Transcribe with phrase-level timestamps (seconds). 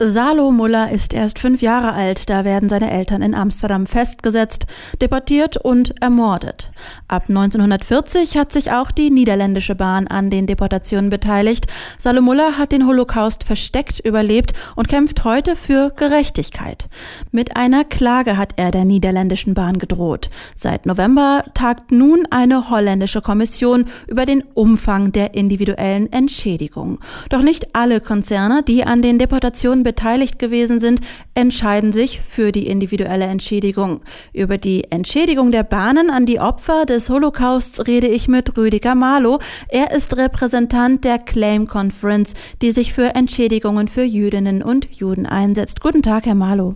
[0.00, 4.66] Salo Muller ist erst fünf Jahre alt, da werden seine Eltern in Amsterdam festgesetzt,
[5.02, 6.70] deportiert und ermordet.
[7.08, 11.66] Ab 1940 hat sich auch die niederländische Bahn an den Deportationen beteiligt.
[11.98, 16.88] Salo Muller hat den Holocaust versteckt überlebt und kämpft heute für Gerechtigkeit.
[17.32, 20.30] Mit einer Klage hat er der niederländischen Bahn gedroht.
[20.54, 27.00] Seit November tagt nun eine holländische Kommission über den Umfang der individuellen Entschädigung.
[27.30, 31.00] Doch nicht alle Konzerne, die an den Deportationen beteiligt gewesen sind,
[31.32, 34.02] entscheiden sich für die individuelle Entschädigung.
[34.34, 39.38] Über die Entschädigung der Bahnen an die Opfer des Holocausts rede ich mit Rüdiger Marlow.
[39.68, 45.80] Er ist Repräsentant der Claim Conference, die sich für Entschädigungen für Jüdinnen und Juden einsetzt.
[45.80, 46.74] Guten Tag, Herr Marlow.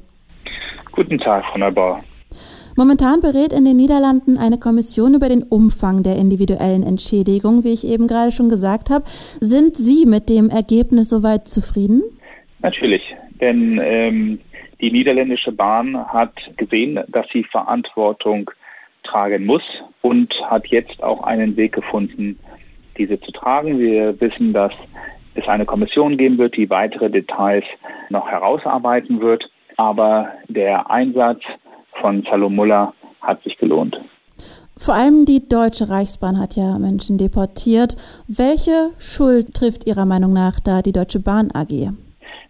[0.93, 2.01] Guten Tag, Frau Neubauer.
[2.75, 7.87] Momentan berät in den Niederlanden eine Kommission über den Umfang der individuellen Entschädigung, wie ich
[7.87, 9.05] eben gerade schon gesagt habe.
[9.41, 12.03] Sind Sie mit dem Ergebnis soweit zufrieden?
[12.63, 13.03] Natürlich,
[13.41, 14.41] denn ähm,
[14.81, 18.51] die niederländische Bahn hat gesehen, dass sie Verantwortung
[19.03, 19.63] tragen muss
[20.01, 22.39] und hat jetzt auch einen Weg gefunden,
[22.97, 23.79] diese zu tragen.
[23.79, 24.73] Wir wissen, dass
[25.35, 27.65] es eine Kommission geben wird, die weitere Details
[28.11, 29.51] noch herausarbeiten wird.
[29.77, 31.43] Aber der Einsatz
[32.01, 34.01] von Salomullah hat sich gelohnt.
[34.77, 37.97] Vor allem die Deutsche Reichsbahn hat ja Menschen deportiert.
[38.27, 41.93] Welche Schuld trifft Ihrer Meinung nach da die Deutsche Bahn AG?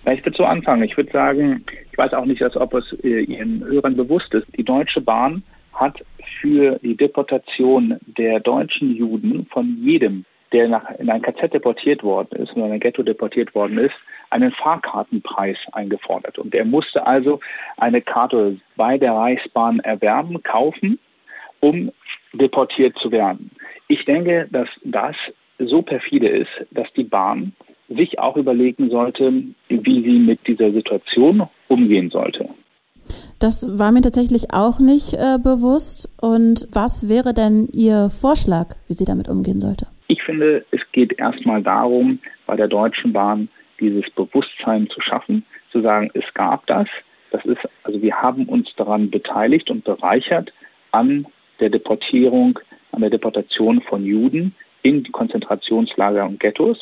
[0.04, 0.82] Na, ich würde so anfangen.
[0.82, 4.46] Ich würde sagen, ich weiß auch nicht, als ob es äh, Ihren Hörern bewusst ist.
[4.56, 6.04] Die Deutsche Bahn hat
[6.40, 12.42] für die Deportation der deutschen Juden von jedem, der nach, in ein KZ deportiert worden
[12.42, 13.94] ist, in ein Ghetto deportiert worden ist,
[14.30, 16.38] einen Fahrkartenpreis eingefordert.
[16.38, 17.40] Und er musste also
[17.76, 20.98] eine Karte bei der Reichsbahn erwerben, kaufen,
[21.60, 21.92] um
[22.32, 23.50] deportiert zu werden.
[23.88, 25.16] Ich denke, dass das
[25.58, 27.52] so perfide ist, dass die Bahn
[27.88, 29.32] sich auch überlegen sollte,
[29.68, 32.48] wie sie mit dieser Situation umgehen sollte.
[33.38, 36.08] Das war mir tatsächlich auch nicht äh, bewusst.
[36.20, 39.88] Und was wäre denn Ihr Vorschlag, wie sie damit umgehen sollte?
[40.06, 43.48] Ich finde, es geht erstmal darum, bei der Deutschen Bahn
[43.80, 46.86] dieses Bewusstsein zu schaffen, zu sagen, es gab das.
[47.32, 50.52] Das ist, also wir haben uns daran beteiligt und bereichert
[50.92, 51.26] an
[51.60, 52.58] der Deportierung,
[52.92, 56.78] an der Deportation von Juden in die Konzentrationslager und Ghettos.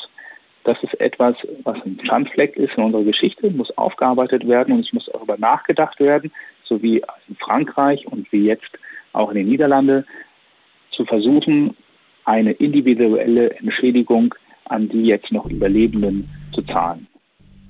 [1.21, 5.37] Etwas, was ein Schandfleck ist in unserer Geschichte, muss aufgearbeitet werden und es muss darüber
[5.37, 6.31] nachgedacht werden,
[6.67, 8.71] so wie in Frankreich und wie jetzt
[9.13, 10.03] auch in den Niederlanden,
[10.91, 11.75] zu versuchen,
[12.25, 14.33] eine individuelle Entschädigung
[14.65, 17.07] an die jetzt noch Überlebenden zu zahlen.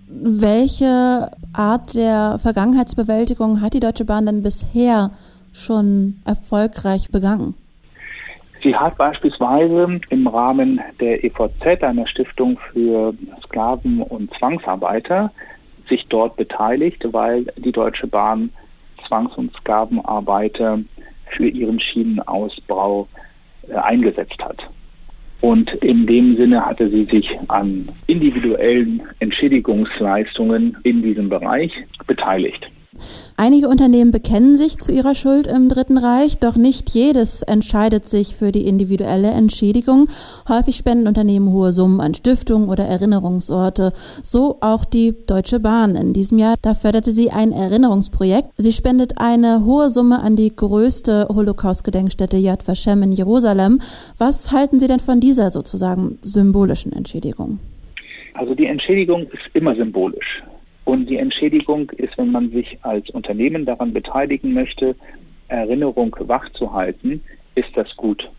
[0.07, 5.11] Welche Art der Vergangenheitsbewältigung hat die Deutsche Bahn denn bisher
[5.51, 7.56] schon erfolgreich begangen?
[8.63, 13.13] Sie hat beispielsweise im Rahmen der EVZ, einer Stiftung für
[13.44, 15.31] Sklaven- und Zwangsarbeiter,
[15.89, 18.51] sich dort beteiligt, weil die Deutsche Bahn
[19.07, 20.79] Zwangs- und Sklavenarbeiter
[21.35, 23.07] für ihren Schienenausbau
[23.67, 24.57] äh, eingesetzt hat.
[25.41, 31.72] Und in dem Sinne hatte sie sich an individuellen Entschädigungsleistungen in diesem Bereich
[32.05, 32.69] beteiligt.
[33.38, 38.35] Einige Unternehmen bekennen sich zu ihrer Schuld im Dritten Reich, doch nicht jedes entscheidet sich
[38.35, 40.07] für die individuelle Entschädigung.
[40.47, 43.94] Häufig spenden Unternehmen hohe Summen an Stiftungen oder Erinnerungsorte.
[44.22, 45.95] So auch die Deutsche Bahn.
[45.95, 48.50] In diesem Jahr, da förderte sie ein Erinnerungsprojekt.
[48.57, 53.79] Sie spendet eine hohe Summe an die größte Holocaust-Gedenkstätte Yad Vashem in Jerusalem.
[54.17, 57.59] Was halten Sie denn von dieser sozusagen symbolischen Entschädigung?
[58.34, 60.44] Also die Entschädigung ist immer symbolisch.
[60.85, 64.95] Und die Entschädigung ist, wenn man sich als Unternehmen daran beteiligen möchte,
[65.47, 67.23] Erinnerung wachzuhalten,
[67.55, 68.29] ist das gut.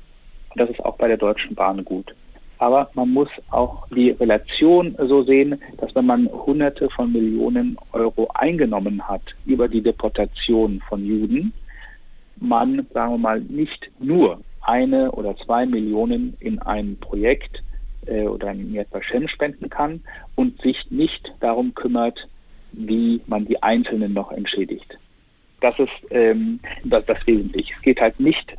[0.51, 2.15] Und das ist auch bei der Deutschen Bahn gut.
[2.59, 8.29] Aber man muss auch die Relation so sehen, dass wenn man Hunderte von Millionen Euro
[8.35, 11.53] eingenommen hat über die Deportation von Juden,
[12.37, 17.63] man, sagen wir mal, nicht nur eine oder zwei Millionen in ein Projekt
[18.07, 20.03] äh, oder ein Yad Vashem spenden kann
[20.35, 22.29] und sich nicht darum kümmert,
[22.73, 24.99] wie man die Einzelnen noch entschädigt.
[25.61, 27.73] Das ist ähm, das, das Wesentliche.
[27.77, 28.57] Es geht halt nicht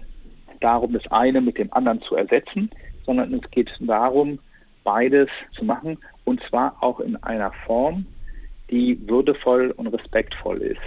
[0.61, 2.69] darum, das eine mit dem anderen zu ersetzen,
[3.05, 4.39] sondern es geht darum,
[4.83, 8.05] beides zu machen und zwar auch in einer Form,
[8.69, 10.81] die würdevoll und respektvoll ist,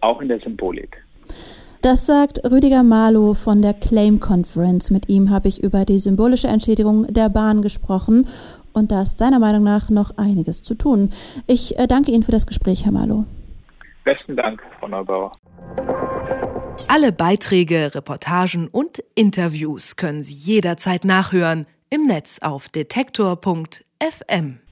[0.00, 1.02] auch in der Symbolik.
[1.82, 4.92] Das sagt Rüdiger Marlow von der Claim Conference.
[4.92, 8.28] Mit ihm habe ich über die symbolische Entschädigung der Bahn gesprochen
[8.72, 11.10] und da ist seiner Meinung nach noch einiges zu tun.
[11.48, 13.24] Ich äh, danke Ihnen für das Gespräch, Herr Marlow.
[14.04, 15.32] Besten Dank, Frau Neubauer.
[16.86, 24.62] Alle Beiträge, Reportagen und Interviews können Sie jederzeit nachhören im Netz auf detektor.fm.